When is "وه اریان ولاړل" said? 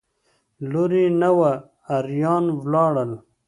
1.37-3.11